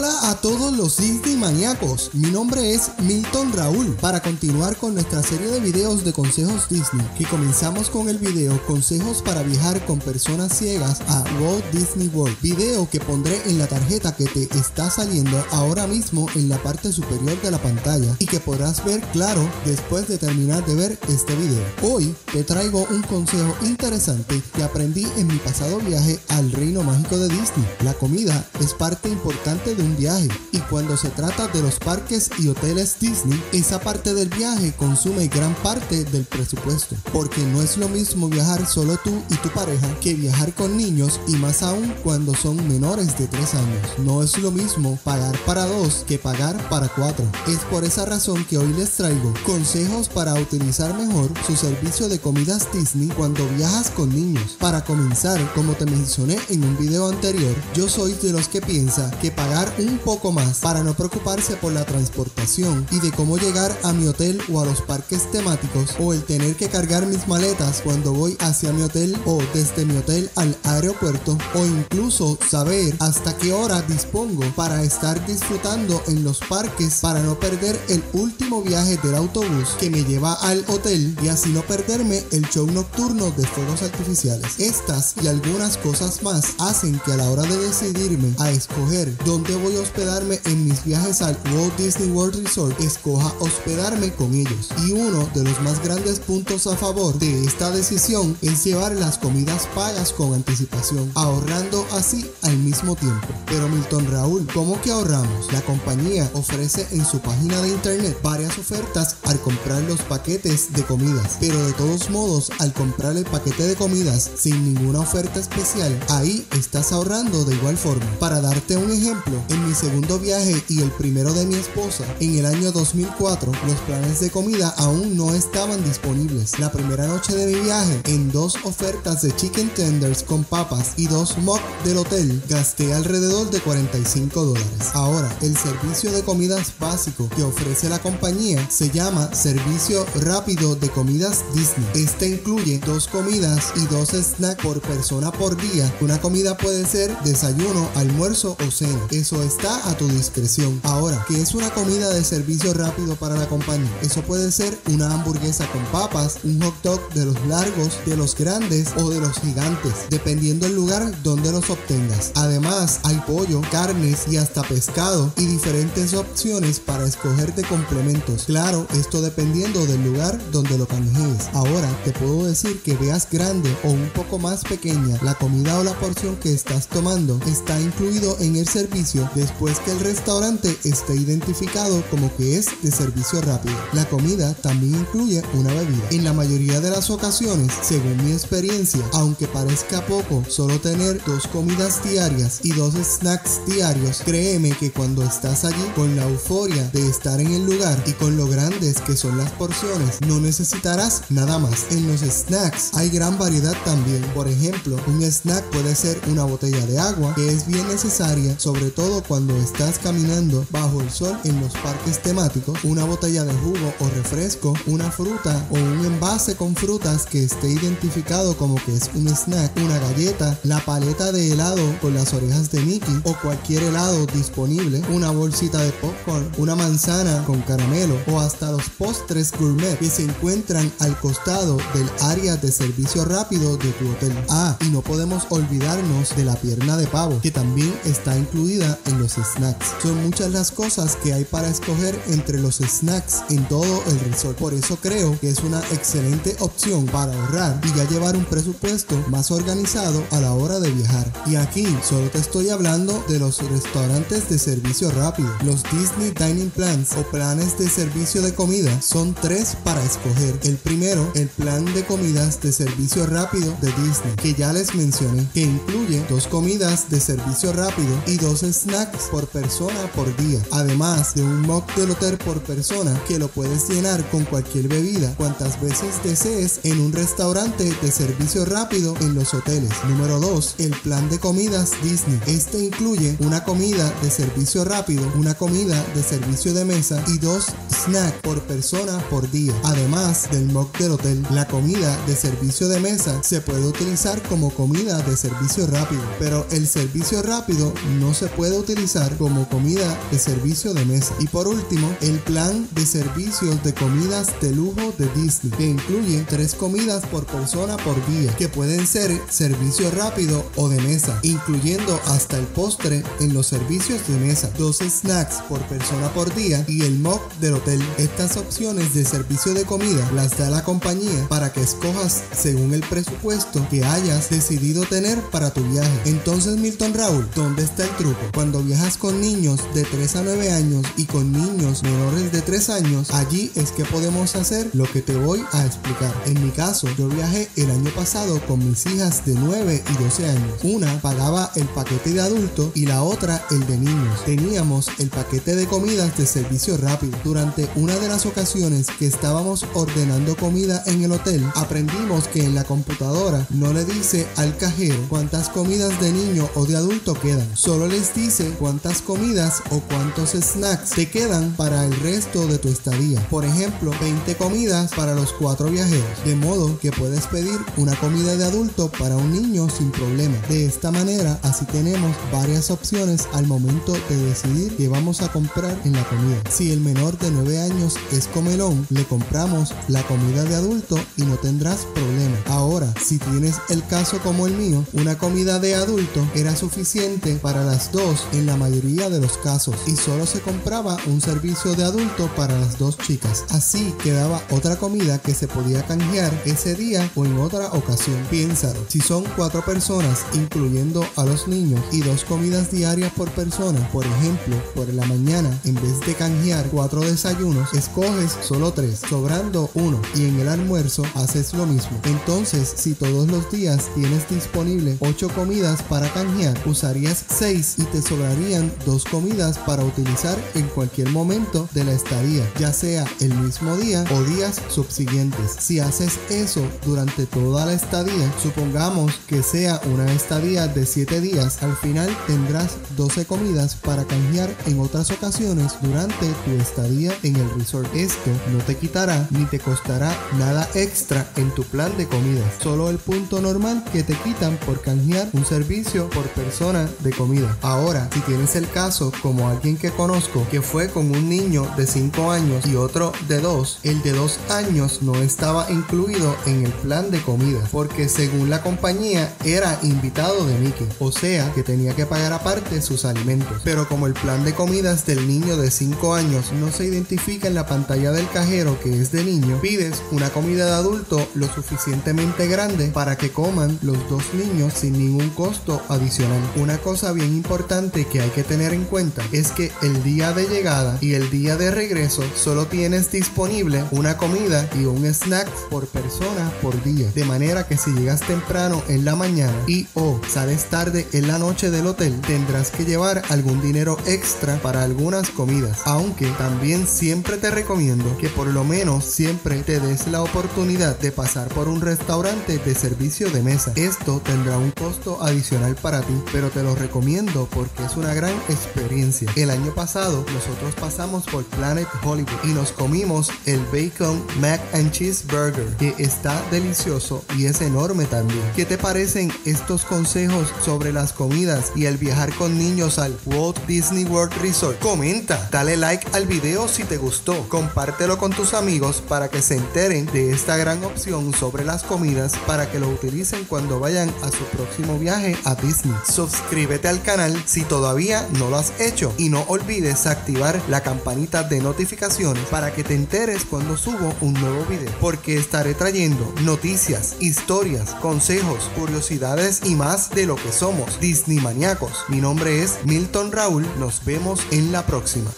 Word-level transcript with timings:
Hola 0.00 0.30
a 0.30 0.40
todos 0.40 0.74
los 0.74 0.96
Disney 0.96 1.36
maníacos, 1.36 2.08
mi 2.14 2.30
nombre 2.30 2.72
es 2.72 2.90
Milton 3.00 3.52
Raúl 3.52 3.94
para 4.00 4.22
continuar 4.22 4.74
con 4.78 4.94
nuestra 4.94 5.22
serie 5.22 5.48
de 5.48 5.60
videos 5.60 6.06
de 6.06 6.14
consejos 6.14 6.70
Disney 6.70 7.06
que 7.18 7.26
comenzamos 7.26 7.90
con 7.90 8.08
el 8.08 8.16
video 8.16 8.58
Consejos 8.66 9.20
para 9.20 9.42
viajar 9.42 9.84
con 9.84 9.98
personas 9.98 10.56
ciegas 10.56 11.02
a 11.02 11.22
Walt 11.42 11.62
Disney 11.72 12.08
World, 12.14 12.34
video 12.40 12.88
que 12.88 12.98
pondré 12.98 13.42
en 13.44 13.58
la 13.58 13.66
tarjeta 13.66 14.16
que 14.16 14.24
te 14.24 14.44
está 14.58 14.88
saliendo 14.88 15.44
ahora 15.50 15.86
mismo 15.86 16.26
en 16.34 16.48
la 16.48 16.56
parte 16.62 16.92
superior 16.92 17.38
de 17.42 17.50
la 17.50 17.58
pantalla 17.58 18.16
y 18.18 18.24
que 18.24 18.40
podrás 18.40 18.82
ver 18.82 19.02
claro 19.12 19.46
después 19.66 20.08
de 20.08 20.16
terminar 20.16 20.64
de 20.64 20.76
ver 20.76 20.98
este 21.10 21.34
video. 21.34 21.62
Hoy 21.82 22.14
te 22.32 22.42
traigo 22.42 22.86
un 22.88 23.02
consejo 23.02 23.54
interesante 23.66 24.40
que 24.56 24.62
aprendí 24.62 25.06
en 25.18 25.26
mi 25.26 25.36
pasado 25.40 25.76
viaje 25.80 26.18
al 26.28 26.50
reino 26.52 26.82
mágico 26.82 27.18
de 27.18 27.28
Disney. 27.28 27.68
La 27.84 27.92
comida 27.92 28.46
es 28.60 28.72
parte 28.72 29.10
importante 29.10 29.74
de 29.74 29.82
un 29.82 29.89
viaje 29.96 30.28
y 30.52 30.58
cuando 30.58 30.96
se 30.96 31.08
trata 31.10 31.48
de 31.48 31.62
los 31.62 31.78
parques 31.78 32.30
y 32.38 32.48
hoteles 32.48 32.96
Disney, 33.00 33.42
esa 33.52 33.80
parte 33.80 34.14
del 34.14 34.28
viaje 34.28 34.72
consume 34.76 35.28
gran 35.28 35.54
parte 35.56 36.04
del 36.04 36.24
presupuesto, 36.24 36.96
porque 37.12 37.42
no 37.42 37.62
es 37.62 37.76
lo 37.76 37.88
mismo 37.88 38.28
viajar 38.28 38.66
solo 38.66 38.96
tú 39.02 39.22
y 39.30 39.34
tu 39.36 39.48
pareja 39.50 39.88
que 40.00 40.14
viajar 40.14 40.54
con 40.54 40.76
niños 40.76 41.20
y 41.26 41.36
más 41.36 41.62
aún 41.62 41.94
cuando 42.02 42.34
son 42.34 42.56
menores 42.68 43.18
de 43.18 43.26
3 43.26 43.54
años. 43.54 43.98
No 43.98 44.22
es 44.22 44.38
lo 44.38 44.50
mismo 44.50 44.98
pagar 45.04 45.38
para 45.46 45.66
dos 45.66 46.04
que 46.06 46.18
pagar 46.18 46.56
para 46.68 46.88
cuatro. 46.88 47.24
Es 47.46 47.58
por 47.70 47.84
esa 47.84 48.04
razón 48.04 48.44
que 48.44 48.58
hoy 48.58 48.72
les 48.74 48.90
traigo 48.92 49.32
consejos 49.44 50.08
para 50.08 50.34
utilizar 50.34 50.94
mejor 50.94 51.30
su 51.46 51.56
servicio 51.56 52.08
de 52.08 52.18
comidas 52.18 52.68
Disney 52.72 53.08
cuando 53.08 53.46
viajas 53.56 53.90
con 53.90 54.10
niños. 54.10 54.56
Para 54.58 54.84
comenzar, 54.84 55.40
como 55.54 55.74
te 55.74 55.86
mencioné 55.86 56.38
en 56.48 56.64
un 56.64 56.76
video 56.76 57.08
anterior, 57.08 57.54
yo 57.74 57.88
soy 57.88 58.12
de 58.14 58.32
los 58.32 58.48
que 58.48 58.60
piensa 58.60 59.10
que 59.20 59.30
pagar 59.30 59.72
un 59.88 59.98
poco 59.98 60.32
más 60.32 60.58
para 60.58 60.82
no 60.82 60.94
preocuparse 60.94 61.56
por 61.56 61.72
la 61.72 61.84
transportación 61.84 62.86
y 62.90 63.00
de 63.00 63.12
cómo 63.12 63.38
llegar 63.38 63.76
a 63.82 63.92
mi 63.92 64.06
hotel 64.06 64.40
o 64.52 64.60
a 64.60 64.64
los 64.64 64.82
parques 64.82 65.30
temáticos 65.30 65.94
o 65.98 66.12
el 66.12 66.24
tener 66.24 66.56
que 66.56 66.68
cargar 66.68 67.06
mis 67.06 67.28
maletas 67.28 67.80
cuando 67.82 68.12
voy 68.12 68.36
hacia 68.40 68.72
mi 68.72 68.82
hotel 68.82 69.16
o 69.26 69.38
desde 69.54 69.84
mi 69.84 69.96
hotel 69.96 70.30
al 70.36 70.56
aeropuerto 70.64 71.36
o 71.54 71.64
incluso 71.64 72.38
saber 72.48 72.94
hasta 72.98 73.36
qué 73.36 73.52
hora 73.52 73.82
dispongo 73.82 74.42
para 74.56 74.82
estar 74.82 75.24
disfrutando 75.26 76.02
en 76.08 76.24
los 76.24 76.40
parques 76.40 77.00
para 77.00 77.20
no 77.20 77.38
perder 77.38 77.78
el 77.88 78.02
último 78.12 78.62
viaje 78.62 78.98
del 79.02 79.14
autobús 79.14 79.70
que 79.78 79.90
me 79.90 80.04
lleva 80.04 80.34
al 80.34 80.64
hotel 80.68 81.16
y 81.22 81.28
así 81.28 81.50
no 81.50 81.62
perderme 81.62 82.22
el 82.32 82.48
show 82.48 82.66
nocturno 82.66 83.30
de 83.30 83.46
fuegos 83.46 83.82
artificiales. 83.82 84.58
Estas 84.58 85.14
y 85.22 85.28
algunas 85.28 85.76
cosas 85.78 86.22
más 86.22 86.54
hacen 86.58 87.00
que 87.04 87.12
a 87.12 87.16
la 87.16 87.30
hora 87.30 87.42
de 87.42 87.56
decidirme 87.56 88.34
a 88.38 88.50
escoger 88.50 89.16
dónde 89.24 89.54
voy 89.60 89.76
a 89.76 89.80
hospedarme 89.80 90.40
en 90.46 90.64
mis 90.64 90.84
viajes 90.84 91.22
al 91.22 91.36
Walt 91.54 91.76
Disney 91.76 92.10
World 92.10 92.44
Resort, 92.44 92.78
escoja 92.80 93.32
hospedarme 93.40 94.12
con 94.12 94.34
ellos. 94.34 94.68
Y 94.86 94.92
uno 94.92 95.28
de 95.34 95.44
los 95.44 95.60
más 95.60 95.82
grandes 95.82 96.20
puntos 96.20 96.66
a 96.66 96.76
favor 96.76 97.18
de 97.18 97.44
esta 97.44 97.70
decisión 97.70 98.36
es 98.42 98.64
llevar 98.64 98.92
las 98.92 99.18
comidas 99.18 99.68
pagas 99.74 100.12
con 100.12 100.34
anticipación, 100.34 101.10
ahorrando 101.14 101.86
así 101.92 102.28
al 102.42 102.56
mismo 102.58 102.96
tiempo. 102.96 103.28
Pero 103.46 103.68
Milton 103.68 104.10
Raúl, 104.10 104.46
¿cómo 104.52 104.80
que 104.80 104.90
ahorramos? 104.90 105.52
La 105.52 105.62
compañía 105.62 106.30
ofrece 106.34 106.86
en 106.92 107.04
su 107.04 107.20
página 107.20 107.60
de 107.60 107.68
internet 107.68 108.18
varias 108.22 108.58
ofertas 108.58 109.16
al 109.24 109.40
comprar 109.40 109.82
los 109.82 110.00
paquetes 110.02 110.72
de 110.72 110.82
comidas, 110.84 111.36
pero 111.40 111.66
de 111.66 111.72
todos 111.74 112.10
modos, 112.10 112.50
al 112.58 112.72
comprar 112.72 113.16
el 113.16 113.24
paquete 113.24 113.64
de 113.64 113.76
comidas 113.76 114.30
sin 114.36 114.74
ninguna 114.74 115.00
oferta 115.00 115.40
especial, 115.40 115.98
ahí 116.08 116.46
estás 116.52 116.92
ahorrando 116.92 117.44
de 117.44 117.54
igual 117.54 117.76
forma. 117.76 118.06
Para 118.18 118.40
darte 118.40 118.76
un 118.76 118.90
ejemplo, 118.90 119.42
en 119.50 119.68
mi 119.68 119.74
segundo 119.74 120.18
viaje 120.18 120.62
y 120.68 120.80
el 120.80 120.90
primero 120.92 121.32
de 121.34 121.44
mi 121.44 121.56
esposa, 121.56 122.04
en 122.20 122.38
el 122.38 122.46
año 122.46 122.72
2004, 122.72 123.52
los 123.66 123.76
planes 123.80 124.20
de 124.20 124.30
comida 124.30 124.74
aún 124.78 125.16
no 125.16 125.34
estaban 125.34 125.82
disponibles. 125.84 126.58
La 126.58 126.72
primera 126.72 127.06
noche 127.06 127.34
de 127.34 127.46
mi 127.46 127.60
viaje, 127.60 128.00
en 128.06 128.30
dos 128.30 128.56
ofertas 128.64 129.22
de 129.22 129.34
chicken 129.34 129.68
tenders 129.70 130.22
con 130.22 130.44
papas 130.44 130.92
y 130.96 131.06
dos 131.06 131.38
mock 131.38 131.60
del 131.84 131.98
hotel, 131.98 132.42
gasté 132.48 132.92
alrededor 132.92 133.50
de 133.50 133.60
45 133.60 134.44
dólares. 134.44 134.90
Ahora, 134.94 135.36
el 135.42 135.56
servicio 135.56 136.12
de 136.12 136.22
comidas 136.22 136.72
básico 136.78 137.28
que 137.34 137.42
ofrece 137.42 137.88
la 137.88 137.98
compañía 137.98 138.68
se 138.70 138.90
llama 138.90 139.34
Servicio 139.34 140.06
Rápido 140.22 140.76
de 140.76 140.90
Comidas 140.90 141.44
Disney. 141.54 141.86
Este 141.94 142.28
incluye 142.28 142.78
dos 142.86 143.08
comidas 143.08 143.72
y 143.76 143.86
dos 143.86 144.10
snacks 144.10 144.62
por 144.62 144.80
persona 144.80 145.30
por 145.32 145.56
día. 145.56 145.92
Una 146.00 146.20
comida 146.20 146.56
puede 146.56 146.86
ser 146.86 147.16
desayuno, 147.22 147.88
almuerzo 147.94 148.56
o 148.66 148.70
cena 148.70 149.00
eso 149.10 149.39
está 149.42 149.88
a 149.88 149.96
tu 149.96 150.08
discreción. 150.08 150.80
Ahora, 150.84 151.24
¿qué 151.28 151.40
es 151.40 151.54
una 151.54 151.70
comida 151.70 152.10
de 152.10 152.24
servicio 152.24 152.74
rápido 152.74 153.16
para 153.16 153.36
la 153.36 153.48
compañía? 153.48 153.90
Eso 154.02 154.22
puede 154.22 154.50
ser 154.50 154.78
una 154.92 155.12
hamburguesa 155.12 155.66
con 155.70 155.82
papas, 155.86 156.38
un 156.44 156.60
hot 156.62 156.74
dog 156.82 157.12
de 157.14 157.24
los 157.24 157.46
largos, 157.46 157.98
de 158.06 158.16
los 158.16 158.36
grandes 158.36 158.88
o 158.96 159.10
de 159.10 159.20
los 159.20 159.38
gigantes, 159.40 159.92
dependiendo 160.10 160.66
del 160.66 160.76
lugar 160.76 161.22
donde 161.22 161.52
los 161.52 161.70
obtengas. 161.70 162.32
Además, 162.34 163.00
hay 163.04 163.16
pollo, 163.26 163.60
carnes 163.70 164.26
y 164.28 164.36
hasta 164.36 164.62
pescado 164.62 165.32
y 165.36 165.46
diferentes 165.46 166.14
opciones 166.14 166.80
para 166.80 167.06
escoger 167.06 167.54
de 167.54 167.62
complementos. 167.64 168.44
Claro, 168.44 168.86
esto 168.94 169.22
dependiendo 169.22 169.86
del 169.86 170.04
lugar 170.04 170.38
donde 170.50 170.76
lo 170.78 170.86
canjees. 170.86 171.48
Ahora, 171.52 171.88
te 172.04 172.12
puedo 172.12 172.46
decir 172.46 172.82
que 172.82 172.96
veas 172.96 173.28
grande 173.30 173.74
o 173.84 173.90
un 173.90 174.10
poco 174.10 174.38
más 174.38 174.64
pequeña 174.64 175.18
la 175.22 175.34
comida 175.34 175.78
o 175.78 175.84
la 175.84 175.94
porción 175.94 176.36
que 176.36 176.52
estás 176.52 176.88
tomando, 176.88 177.38
está 177.46 177.80
incluido 177.80 178.36
en 178.40 178.56
el 178.56 178.68
servicio 178.68 179.29
después 179.34 179.78
que 179.80 179.92
el 179.92 180.00
restaurante 180.00 180.76
esté 180.84 181.14
identificado 181.14 182.02
como 182.10 182.34
que 182.36 182.58
es 182.58 182.68
de 182.82 182.90
servicio 182.90 183.40
rápido. 183.40 183.76
La 183.92 184.08
comida 184.08 184.54
también 184.54 184.94
incluye 184.94 185.42
una 185.54 185.72
bebida. 185.72 186.08
En 186.10 186.24
la 186.24 186.32
mayoría 186.32 186.80
de 186.80 186.90
las 186.90 187.10
ocasiones, 187.10 187.72
según 187.82 188.24
mi 188.24 188.32
experiencia, 188.32 189.02
aunque 189.12 189.46
parezca 189.46 190.04
poco 190.06 190.44
solo 190.48 190.80
tener 190.80 191.22
dos 191.24 191.46
comidas 191.46 192.02
diarias 192.02 192.60
y 192.62 192.72
dos 192.72 192.94
snacks 192.94 193.60
diarios, 193.66 194.22
créeme 194.24 194.70
que 194.70 194.90
cuando 194.90 195.22
estás 195.22 195.64
allí 195.64 195.84
con 195.94 196.16
la 196.16 196.24
euforia 196.24 196.84
de 196.92 197.08
estar 197.08 197.40
en 197.40 197.52
el 197.52 197.66
lugar 197.66 198.02
y 198.06 198.12
con 198.12 198.36
lo 198.36 198.46
grandes 198.46 199.00
que 199.00 199.16
son 199.16 199.38
las 199.38 199.50
porciones, 199.52 200.20
no 200.26 200.40
necesitarás 200.40 201.22
nada 201.30 201.58
más. 201.58 201.90
En 201.90 202.06
los 202.06 202.20
snacks 202.20 202.90
hay 202.94 203.10
gran 203.10 203.38
variedad 203.38 203.76
también. 203.84 204.22
Por 204.34 204.48
ejemplo, 204.48 204.96
un 205.06 205.22
snack 205.22 205.64
puede 205.70 205.94
ser 205.94 206.20
una 206.28 206.44
botella 206.44 206.84
de 206.86 206.98
agua 206.98 207.34
que 207.34 207.48
es 207.48 207.66
bien 207.66 207.86
necesaria, 207.88 208.58
sobre 208.58 208.90
todo 208.90 209.19
cuando 209.22 209.56
estás 209.56 209.98
caminando 209.98 210.64
bajo 210.70 211.00
el 211.00 211.10
sol 211.10 211.38
en 211.44 211.60
los 211.60 211.72
parques 211.74 212.22
temáticos, 212.22 212.82
una 212.84 213.04
botella 213.04 213.44
de 213.44 213.52
jugo 213.54 213.92
o 214.00 214.08
refresco, 214.10 214.74
una 214.86 215.10
fruta 215.10 215.66
o 215.70 215.74
un 215.74 216.04
envase 216.04 216.56
con 216.56 216.74
frutas 216.74 217.26
que 217.26 217.44
esté 217.44 217.70
identificado 217.70 218.56
como 218.56 218.76
que 218.84 218.94
es 218.96 219.10
un 219.14 219.28
snack, 219.28 219.76
una 219.76 219.98
galleta, 219.98 220.58
la 220.64 220.84
paleta 220.84 221.32
de 221.32 221.52
helado 221.52 221.82
con 222.00 222.14
las 222.14 222.32
orejas 222.32 222.70
de 222.70 222.80
Mickey 222.80 223.20
o 223.24 223.34
cualquier 223.40 223.82
helado 223.82 224.26
disponible, 224.26 225.02
una 225.10 225.30
bolsita 225.30 225.78
de 225.82 225.90
popcorn, 225.92 226.50
una 226.58 226.74
manzana 226.74 227.44
con 227.44 227.60
caramelo 227.62 228.16
o 228.26 228.40
hasta 228.40 228.70
los 228.70 228.88
postres 228.90 229.52
gourmet 229.52 229.98
que 229.98 230.10
se 230.10 230.24
encuentran 230.24 230.90
al 230.98 231.18
costado 231.18 231.76
del 231.94 232.08
área 232.20 232.56
de 232.56 232.70
servicio 232.70 233.24
rápido 233.24 233.76
de 233.76 233.90
tu 233.92 234.10
hotel. 234.10 234.32
Ah, 234.48 234.76
y 234.80 234.90
no 234.90 235.02
podemos 235.02 235.46
olvidarnos 235.50 236.36
de 236.36 236.44
la 236.44 236.56
pierna 236.56 236.96
de 236.96 237.06
pavo 237.06 237.40
que 237.40 237.50
también 237.50 237.92
está 238.04 238.36
incluida 238.36 238.98
en 239.06 239.09
los 239.18 239.32
snacks. 239.32 239.94
Son 240.02 240.22
muchas 240.22 240.50
las 240.50 240.70
cosas 240.70 241.16
que 241.16 241.32
hay 241.32 241.44
para 241.44 241.68
escoger 241.68 242.20
entre 242.28 242.58
los 242.58 242.76
snacks 242.76 243.42
en 243.50 243.66
todo 243.68 244.02
el 244.06 244.20
resort. 244.20 244.58
Por 244.58 244.74
eso 244.74 244.96
creo 245.00 245.38
que 245.40 245.48
es 245.48 245.60
una 245.60 245.80
excelente 245.90 246.56
opción 246.60 247.06
para 247.06 247.32
ahorrar 247.32 247.80
y 247.84 247.96
ya 247.96 248.08
llevar 248.08 248.36
un 248.36 248.44
presupuesto 248.44 249.16
más 249.28 249.50
organizado 249.50 250.24
a 250.30 250.40
la 250.40 250.52
hora 250.52 250.80
de 250.80 250.90
viajar. 250.90 251.32
Y 251.46 251.56
aquí 251.56 251.86
solo 252.02 252.28
te 252.30 252.38
estoy 252.38 252.70
hablando 252.70 253.24
de 253.28 253.38
los 253.38 253.58
restaurantes 253.70 254.48
de 254.48 254.58
servicio 254.58 255.10
rápido. 255.10 255.50
Los 255.64 255.82
Disney 255.84 256.30
Dining 256.30 256.70
Plans 256.70 257.12
o 257.16 257.22
planes 257.30 257.78
de 257.78 257.88
servicio 257.88 258.42
de 258.42 258.54
comida 258.54 259.00
son 259.00 259.34
tres 259.34 259.76
para 259.84 260.02
escoger. 260.04 260.58
El 260.62 260.76
primero, 260.76 261.30
el 261.34 261.48
plan 261.48 261.84
de 261.94 262.04
comidas 262.04 262.60
de 262.60 262.72
servicio 262.72 263.26
rápido 263.26 263.74
de 263.80 263.92
Disney, 264.02 264.34
que 264.36 264.54
ya 264.54 264.72
les 264.72 264.94
mencioné, 264.94 265.46
que 265.52 265.62
incluye 265.62 266.24
dos 266.28 266.46
comidas 266.46 267.10
de 267.10 267.20
servicio 267.20 267.72
rápido 267.72 268.10
y 268.26 268.36
dos 268.36 268.60
snacks 268.60 268.99
por 269.06 269.46
persona 269.48 269.98
por 270.14 270.36
día, 270.36 270.60
además 270.72 271.34
de 271.34 271.42
un 271.42 271.62
mocktail 271.62 272.10
hotel 272.10 272.36
por 272.36 272.60
persona 272.60 273.18
que 273.26 273.38
lo 273.38 273.48
puedes 273.48 273.88
llenar 273.88 274.22
con 274.30 274.44
cualquier 274.44 274.88
bebida 274.88 275.34
cuantas 275.36 275.80
veces 275.80 276.22
desees 276.22 276.80
en 276.84 277.00
un 277.00 277.12
restaurante 277.12 277.84
de 278.02 278.10
servicio 278.10 278.66
rápido 278.66 279.14
en 279.20 279.34
los 279.34 279.54
hoteles. 279.54 279.90
Número 280.06 280.38
2. 280.38 280.74
El 280.78 280.90
plan 280.90 281.30
de 281.30 281.38
comidas 281.38 281.92
Disney. 282.02 282.40
Este 282.46 282.78
incluye 282.84 283.36
una 283.40 283.64
comida 283.64 284.12
de 284.22 284.30
servicio 284.30 284.84
rápido, 284.84 285.22
una 285.36 285.54
comida 285.54 286.04
de 286.14 286.22
servicio 286.22 286.74
de 286.74 286.84
mesa 286.84 287.22
y 287.28 287.38
dos 287.38 287.68
snacks 288.04 288.40
por 288.42 288.60
persona 288.62 289.18
por 289.30 289.50
día. 289.50 289.72
Además 289.84 290.50
del 290.50 290.66
mocktail 290.66 291.12
hotel, 291.12 291.46
la 291.52 291.66
comida 291.66 292.14
de 292.26 292.36
servicio 292.36 292.88
de 292.88 293.00
mesa 293.00 293.42
se 293.42 293.62
puede 293.62 293.86
utilizar 293.86 294.42
como 294.42 294.70
comida 294.70 295.18
de 295.22 295.36
servicio 295.36 295.86
rápido, 295.86 296.22
pero 296.38 296.66
el 296.70 296.86
servicio 296.86 297.42
rápido 297.42 297.94
no 298.18 298.34
se 298.34 298.46
puede 298.48 298.78
utilizar 298.78 298.89
como 299.38 299.68
comida 299.68 300.18
de 300.32 300.38
servicio 300.38 300.92
de 300.94 301.04
mesa. 301.04 301.34
Y 301.38 301.46
por 301.46 301.68
último, 301.68 302.08
el 302.20 302.38
plan 302.40 302.88
de 302.92 303.06
servicios 303.06 303.82
de 303.84 303.94
comidas 303.94 304.48
de 304.60 304.72
lujo 304.72 305.14
de 305.16 305.28
Disney, 305.40 305.72
que 305.76 305.86
incluye 305.86 306.44
tres 306.48 306.74
comidas 306.74 307.24
por 307.26 307.46
persona 307.46 307.96
por 307.98 308.14
día, 308.26 308.54
que 308.56 308.68
pueden 308.68 309.06
ser 309.06 309.30
servicio 309.48 310.10
rápido 310.10 310.64
o 310.76 310.88
de 310.88 311.00
mesa, 311.02 311.38
incluyendo 311.42 312.20
hasta 312.26 312.58
el 312.58 312.66
postre 312.66 313.22
en 313.38 313.54
los 313.54 313.66
servicios 313.66 314.26
de 314.26 314.38
mesa, 314.38 314.70
dos 314.76 314.98
snacks 314.98 315.62
por 315.68 315.80
persona 315.82 316.28
por 316.32 316.52
día 316.54 316.84
y 316.88 317.02
el 317.02 317.18
mock 317.18 317.42
del 317.60 317.74
hotel. 317.74 318.02
Estas 318.18 318.56
opciones 318.56 319.14
de 319.14 319.24
servicio 319.24 319.72
de 319.72 319.84
comida 319.84 320.28
las 320.34 320.58
da 320.58 320.68
la 320.68 320.82
compañía 320.82 321.46
para 321.48 321.72
que 321.72 321.80
escojas 321.80 322.42
según 322.56 322.92
el 322.94 323.00
presupuesto 323.00 323.86
que 323.88 324.04
hayas 324.04 324.50
decidido 324.50 325.04
tener 325.04 325.40
para 325.50 325.72
tu 325.72 325.82
viaje. 325.84 326.20
Entonces, 326.24 326.76
Milton 326.76 327.14
Raúl, 327.14 327.48
¿dónde 327.54 327.84
está 327.84 328.04
el 328.04 328.16
truco? 328.16 328.40
Cuando 328.52 328.79
viajas 328.82 329.16
con 329.16 329.40
niños 329.40 329.80
de 329.94 330.04
3 330.04 330.36
a 330.36 330.42
9 330.42 330.72
años 330.72 331.06
y 331.16 331.24
con 331.24 331.52
niños 331.52 332.02
menores 332.02 332.52
de 332.52 332.62
3 332.62 332.90
años, 332.90 333.30
allí 333.30 333.70
es 333.74 333.92
que 333.92 334.04
podemos 334.04 334.54
hacer 334.56 334.90
lo 334.92 335.04
que 335.04 335.22
te 335.22 335.36
voy 335.36 335.64
a 335.72 335.84
explicar. 335.84 336.34
En 336.46 336.64
mi 336.64 336.70
caso, 336.70 337.08
yo 337.18 337.28
viajé 337.28 337.68
el 337.76 337.90
año 337.90 338.10
pasado 338.14 338.60
con 338.66 338.78
mis 338.86 339.06
hijas 339.06 339.44
de 339.46 339.54
9 339.54 340.02
y 340.08 340.22
12 340.22 340.48
años. 340.48 340.78
Una 340.82 341.20
pagaba 341.20 341.70
el 341.76 341.86
paquete 341.86 342.32
de 342.32 342.40
adulto 342.40 342.92
y 342.94 343.06
la 343.06 343.22
otra 343.22 343.64
el 343.70 343.86
de 343.86 343.98
niños. 343.98 344.44
Teníamos 344.44 345.08
el 345.18 345.28
paquete 345.28 345.76
de 345.76 345.86
comidas 345.86 346.36
de 346.36 346.46
servicio 346.46 346.96
rápido. 346.96 347.36
Durante 347.44 347.88
una 347.96 348.16
de 348.16 348.28
las 348.28 348.46
ocasiones 348.46 349.08
que 349.18 349.26
estábamos 349.26 349.86
ordenando 349.94 350.56
comida 350.56 351.02
en 351.06 351.22
el 351.22 351.32
hotel, 351.32 351.64
aprendimos 351.74 352.48
que 352.48 352.64
en 352.64 352.74
la 352.74 352.84
computadora 352.84 353.66
no 353.70 353.92
le 353.92 354.04
dice 354.04 354.46
al 354.56 354.76
cajero 354.76 355.16
cuántas 355.28 355.68
comidas 355.68 356.20
de 356.20 356.32
niño 356.32 356.68
o 356.74 356.86
de 356.86 356.96
adulto 356.96 357.34
quedan. 357.34 357.68
Solo 357.76 358.06
les 358.06 358.34
dice 358.34 358.59
cuántas 358.78 359.22
comidas 359.22 359.82
o 359.90 360.00
cuántos 360.00 360.50
snacks 360.50 361.10
te 361.10 361.30
quedan 361.30 361.72
para 361.76 362.04
el 362.04 362.14
resto 362.20 362.66
de 362.66 362.78
tu 362.78 362.88
estadía. 362.88 363.40
Por 363.48 363.64
ejemplo, 363.64 364.12
20 364.20 364.56
comidas 364.56 365.12
para 365.14 365.34
los 365.34 365.52
cuatro 365.52 365.90
viajeros. 365.90 366.44
De 366.44 366.56
modo 366.56 366.98
que 366.98 367.12
puedes 367.12 367.46
pedir 367.46 367.78
una 367.96 368.14
comida 368.16 368.56
de 368.56 368.64
adulto 368.64 369.10
para 369.18 369.36
un 369.36 369.52
niño 369.52 369.88
sin 369.88 370.10
problema. 370.10 370.56
De 370.68 370.86
esta 370.86 371.10
manera, 371.10 371.58
así 371.62 371.84
tenemos 371.86 372.36
varias 372.52 372.90
opciones 372.90 373.48
al 373.52 373.66
momento 373.66 374.12
de 374.28 374.36
decidir 374.36 374.96
qué 374.96 375.08
vamos 375.08 375.42
a 375.42 375.50
comprar 375.52 375.96
en 376.04 376.12
la 376.12 376.24
comida. 376.24 376.62
Si 376.70 376.92
el 376.92 377.00
menor 377.00 377.38
de 377.38 377.50
9 377.50 377.80
años 377.80 378.16
es 378.32 378.46
comelón, 378.48 379.06
le 379.10 379.24
compramos 379.24 379.92
la 380.08 380.22
comida 380.24 380.64
de 380.64 380.74
adulto 380.74 381.18
y 381.36 381.42
no 381.42 381.56
tendrás 381.56 382.06
problema. 382.14 382.56
Ahora, 382.66 383.12
si 383.22 383.38
tienes 383.38 383.76
el 383.88 384.06
caso 384.06 384.38
como 384.42 384.66
el 384.66 384.74
mío, 384.74 385.04
una 385.12 385.38
comida 385.38 385.78
de 385.78 385.94
adulto 385.94 386.46
era 386.54 386.76
suficiente 386.76 387.56
para 387.56 387.84
las 387.84 388.12
dos 388.12 388.46
en 388.52 388.66
la 388.66 388.76
mayoría 388.76 389.28
de 389.30 389.40
los 389.40 389.56
casos 389.58 389.94
y 390.06 390.16
solo 390.16 390.46
se 390.46 390.60
compraba 390.60 391.16
un 391.26 391.40
servicio 391.40 391.94
de 391.94 392.04
adulto 392.04 392.50
para 392.56 392.78
las 392.78 392.98
dos 392.98 393.18
chicas. 393.18 393.64
Así 393.70 394.14
quedaba 394.22 394.62
otra 394.70 394.96
comida 394.96 395.38
que 395.38 395.54
se 395.54 395.68
podía 395.68 396.02
canjear 396.06 396.52
ese 396.64 396.94
día 396.94 397.30
o 397.34 397.44
en 397.44 397.58
otra 397.58 397.86
ocasión. 397.92 398.36
Piénsalo, 398.50 399.00
si 399.08 399.20
son 399.20 399.44
cuatro 399.56 399.84
personas 399.84 400.44
incluyendo 400.52 401.26
a 401.36 401.44
los 401.44 401.68
niños 401.68 402.00
y 402.12 402.20
dos 402.20 402.44
comidas 402.44 402.90
diarias 402.90 403.32
por 403.32 403.50
persona, 403.50 404.08
por 404.12 404.24
ejemplo, 404.26 404.76
por 404.94 405.12
la 405.12 405.24
mañana 405.26 405.70
en 405.84 405.94
vez 405.94 406.20
de 406.26 406.34
canjear 406.34 406.86
cuatro 406.90 407.20
desayunos, 407.20 407.92
escoges 407.94 408.56
solo 408.62 408.92
tres, 408.92 409.20
sobrando 409.28 409.90
uno 409.94 410.20
y 410.34 410.46
en 410.46 410.60
el 410.60 410.68
almuerzo 410.68 411.22
haces 411.34 411.74
lo 411.74 411.86
mismo. 411.86 412.20
Entonces, 412.24 412.92
si 412.96 413.14
todos 413.14 413.48
los 413.48 413.70
días 413.70 414.08
tienes 414.14 414.48
disponible 414.48 415.16
ocho 415.20 415.48
comidas 415.48 416.02
para 416.02 416.32
canjear, 416.32 416.80
usarías 416.86 417.44
seis 417.48 417.94
y 417.98 418.04
te 418.04 418.22
sobrarían 418.40 418.90
dos 419.04 419.24
comidas 419.24 419.76
para 419.78 420.02
utilizar 420.02 420.56
en 420.74 420.86
cualquier 420.88 421.28
momento 421.28 421.88
de 421.92 422.04
la 422.04 422.12
estadía, 422.12 422.64
ya 422.78 422.92
sea 422.92 423.26
el 423.40 423.54
mismo 423.54 423.96
día 423.96 424.24
o 424.32 424.42
días 424.44 424.80
subsiguientes. 424.88 425.76
Si 425.78 426.00
haces 426.00 426.38
eso 426.48 426.82
durante 427.04 427.44
toda 427.46 427.84
la 427.84 427.92
estadía, 427.92 428.50
supongamos 428.62 429.34
que 429.46 429.62
sea 429.62 430.00
una 430.12 430.30
estadía 430.32 430.86
de 430.86 431.04
7 431.04 431.40
días, 431.40 431.82
al 431.82 431.94
final 431.96 432.34
tendrás 432.46 432.96
12 433.16 433.44
comidas 433.44 433.94
para 433.96 434.24
canjear 434.24 434.74
en 434.86 435.00
otras 435.00 435.30
ocasiones 435.30 435.92
durante 436.00 436.46
tu 436.64 436.70
estadía 436.80 437.34
en 437.42 437.56
el 437.56 437.70
resort. 437.74 438.08
Esto 438.14 438.50
no 438.72 438.78
te 438.78 438.96
quitará 438.96 439.46
ni 439.50 439.64
te 439.66 439.80
costará 439.80 440.34
nada 440.58 440.88
extra 440.94 441.46
en 441.56 441.70
tu 441.74 441.82
plan 441.84 442.16
de 442.16 442.26
comidas, 442.26 442.72
solo 442.82 443.10
el 443.10 443.18
punto 443.18 443.60
normal 443.60 444.02
que 444.12 444.22
te 444.22 444.34
quitan 444.34 444.78
por 444.86 445.02
canjear 445.02 445.48
un 445.52 445.66
servicio 445.66 446.30
por 446.30 446.48
persona 446.50 447.06
de 447.20 447.32
comida. 447.32 447.76
Ahora, 447.82 448.29
si 448.32 448.40
tienes 448.40 448.76
el 448.76 448.88
caso 448.88 449.32
como 449.42 449.68
alguien 449.68 449.96
que 449.96 450.10
conozco 450.10 450.66
que 450.70 450.82
fue 450.82 451.08
con 451.08 451.30
un 451.30 451.48
niño 451.48 451.86
de 451.96 452.06
5 452.06 452.50
años 452.50 452.86
y 452.86 452.94
otro 452.94 453.32
de 453.48 453.60
2, 453.60 454.00
el 454.04 454.22
de 454.22 454.32
2 454.32 454.58
años 454.70 455.22
no 455.22 455.34
estaba 455.36 455.90
incluido 455.90 456.54
en 456.66 456.86
el 456.86 456.92
plan 456.92 457.30
de 457.30 457.40
comida 457.42 457.80
porque 457.90 458.28
según 458.28 458.70
la 458.70 458.82
compañía 458.82 459.54
era 459.64 459.98
invitado 460.02 460.66
de 460.66 460.78
Mickey, 460.78 461.08
o 461.18 461.32
sea 461.32 461.72
que 461.72 461.82
tenía 461.82 462.14
que 462.14 462.26
pagar 462.26 462.52
aparte 462.52 463.02
sus 463.02 463.24
alimentos. 463.24 463.80
Pero 463.84 464.08
como 464.08 464.26
el 464.26 464.34
plan 464.34 464.64
de 464.64 464.74
comidas 464.74 465.26
del 465.26 465.46
niño 465.46 465.76
de 465.76 465.90
5 465.90 466.34
años 466.34 466.72
no 466.72 466.90
se 466.92 467.06
identifica 467.06 467.68
en 467.68 467.74
la 467.74 467.86
pantalla 467.86 468.32
del 468.32 468.48
cajero 468.50 468.98
que 469.00 469.20
es 469.20 469.32
de 469.32 469.44
niño, 469.44 469.80
pides 469.80 470.22
una 470.30 470.50
comida 470.50 470.86
de 470.86 470.92
adulto 470.92 471.48
lo 471.54 471.66
suficientemente 471.66 472.68
grande 472.68 473.08
para 473.08 473.36
que 473.36 473.50
coman 473.50 473.98
los 474.02 474.16
dos 474.28 474.44
niños 474.54 474.94
sin 474.94 475.14
ningún 475.14 475.50
costo 475.50 476.00
adicional. 476.08 476.60
Una 476.76 476.98
cosa 476.98 477.32
bien 477.32 477.54
importante 477.54 478.19
que 478.26 478.40
hay 478.40 478.50
que 478.50 478.64
tener 478.64 478.92
en 478.92 479.04
cuenta 479.04 479.42
es 479.52 479.72
que 479.72 479.92
el 480.02 480.22
día 480.22 480.52
de 480.52 480.66
llegada 480.66 481.18
y 481.20 481.34
el 481.34 481.50
día 481.50 481.76
de 481.76 481.90
regreso 481.90 482.42
solo 482.54 482.86
tienes 482.86 483.30
disponible 483.30 484.04
una 484.10 484.36
comida 484.36 484.88
y 484.98 485.04
un 485.04 485.24
snack 485.26 485.68
por 485.88 486.06
persona 486.06 486.72
por 486.82 487.02
día. 487.02 487.30
De 487.34 487.44
manera 487.44 487.86
que 487.86 487.96
si 487.96 488.10
llegas 488.12 488.40
temprano 488.40 489.02
en 489.08 489.24
la 489.24 489.36
mañana 489.36 489.76
y 489.86 490.06
o 490.14 490.40
sales 490.48 490.84
tarde 490.86 491.26
en 491.32 491.48
la 491.48 491.58
noche 491.58 491.90
del 491.90 492.06
hotel, 492.06 492.40
tendrás 492.46 492.90
que 492.90 493.04
llevar 493.04 493.42
algún 493.48 493.80
dinero 493.80 494.16
extra 494.26 494.76
para 494.82 495.02
algunas 495.02 495.50
comidas. 495.50 496.00
Aunque 496.04 496.46
también 496.58 497.06
siempre 497.06 497.56
te 497.56 497.70
recomiendo 497.70 498.36
que 498.38 498.48
por 498.48 498.66
lo 498.66 498.84
menos 498.84 499.24
siempre 499.24 499.82
te 499.82 500.00
des 500.00 500.26
la 500.28 500.42
oportunidad 500.42 501.18
de 501.18 501.32
pasar 501.32 501.68
por 501.68 501.88
un 501.88 502.00
restaurante 502.00 502.78
de 502.78 502.94
servicio 502.94 503.50
de 503.50 503.62
mesa. 503.62 503.92
Esto 503.96 504.40
tendrá 504.44 504.78
un 504.78 504.90
costo 504.90 505.42
adicional 505.42 505.94
para 505.96 506.20
ti, 506.20 506.34
pero 506.52 506.70
te 506.70 506.82
lo 506.82 506.94
recomiendo 506.94 507.68
porque 507.70 508.08
es 508.10 508.16
una 508.16 508.34
gran 508.34 508.54
experiencia. 508.68 509.48
El 509.54 509.70
año 509.70 509.94
pasado 509.94 510.44
nosotros 510.52 510.94
pasamos 511.00 511.44
por 511.44 511.64
Planet 511.64 512.08
Hollywood 512.24 512.50
y 512.64 512.68
nos 512.68 512.90
comimos 512.90 513.50
el 513.66 513.80
Bacon 513.92 514.44
Mac 514.60 514.80
and 514.94 515.12
Cheeseburger, 515.12 515.86
que 515.96 516.14
está 516.18 516.60
delicioso 516.70 517.44
y 517.56 517.66
es 517.66 517.80
enorme 517.80 518.24
también. 518.24 518.62
¿Qué 518.74 518.84
te 518.84 518.98
parecen 518.98 519.52
estos 519.64 520.04
consejos 520.04 520.72
sobre 520.84 521.12
las 521.12 521.32
comidas 521.32 521.92
y 521.94 522.06
el 522.06 522.16
viajar 522.16 522.52
con 522.54 522.76
niños 522.78 523.18
al 523.18 523.36
Walt 523.46 523.78
Disney 523.86 524.24
World 524.24 524.54
Resort? 524.60 524.98
Comenta, 524.98 525.68
dale 525.70 525.96
like 525.96 526.26
al 526.32 526.46
video 526.46 526.88
si 526.88 527.04
te 527.04 527.16
gustó, 527.16 527.68
compártelo 527.68 528.38
con 528.38 528.52
tus 528.52 528.74
amigos 528.74 529.22
para 529.28 529.48
que 529.50 529.62
se 529.62 529.76
enteren 529.76 530.26
de 530.26 530.50
esta 530.50 530.76
gran 530.76 531.04
opción 531.04 531.54
sobre 531.54 531.84
las 531.84 532.02
comidas 532.02 532.54
para 532.66 532.90
que 532.90 532.98
lo 532.98 533.08
utilicen 533.08 533.64
cuando 533.66 534.00
vayan 534.00 534.32
a 534.42 534.50
su 534.50 534.64
próximo 534.76 535.18
viaje 535.18 535.56
a 535.64 535.76
Disney. 535.76 536.14
Suscríbete 536.28 537.06
al 537.06 537.22
canal 537.22 537.62
si 537.66 537.84
todavía 538.00 538.48
no 538.58 538.70
lo 538.70 538.78
has 538.78 538.98
hecho 538.98 539.34
y 539.36 539.50
no 539.50 539.60
olvides 539.68 540.26
activar 540.26 540.80
la 540.88 541.02
campanita 541.02 541.64
de 541.64 541.82
notificaciones 541.82 542.64
para 542.70 542.94
que 542.94 543.04
te 543.04 543.14
enteres 543.14 543.66
cuando 543.66 543.98
subo 543.98 544.34
un 544.40 544.54
nuevo 544.54 544.86
video 544.86 545.12
porque 545.20 545.58
estaré 545.58 545.92
trayendo 545.92 546.50
noticias, 546.62 547.36
historias, 547.40 548.14
consejos, 548.14 548.88
curiosidades 548.96 549.82
y 549.84 549.96
más 549.96 550.30
de 550.30 550.46
lo 550.46 550.56
que 550.56 550.72
somos 550.72 551.20
Disney 551.20 551.58
maníacos. 551.58 552.24
Mi 552.28 552.40
nombre 552.40 552.82
es 552.82 553.00
Milton 553.04 553.52
Raúl, 553.52 553.86
nos 553.98 554.24
vemos 554.24 554.60
en 554.70 554.92
la 554.92 555.04
próxima. 555.04 555.50